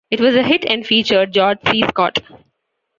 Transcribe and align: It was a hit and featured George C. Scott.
It 0.09 0.19
was 0.19 0.33
a 0.35 0.41
hit 0.41 0.65
and 0.65 0.83
featured 0.83 1.31
George 1.31 1.59
C. 1.69 1.83
Scott. 1.87 2.23